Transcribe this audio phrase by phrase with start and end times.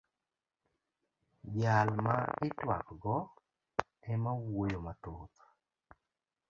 [1.59, 2.15] Jal ma
[2.47, 3.17] itwak go
[4.11, 5.37] ema wuoyo mathoth.